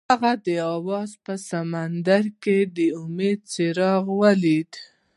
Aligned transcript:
هغه 0.09 0.31
د 0.47 0.47
اواز 0.75 1.11
په 1.25 1.33
سمندر 1.49 2.23
کې 2.43 2.57
د 2.75 2.77
امید 3.01 3.39
څراغ 3.53 4.03
ولید. 4.21 4.71